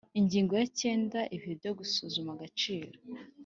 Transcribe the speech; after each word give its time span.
Ingingo 0.19 0.51
ya 0.59 0.67
cyenda 0.79 1.19
Ibihe 1.35 1.53
byo 1.59 1.71
gusuzuma 1.79 2.29
agaciro 2.35 2.97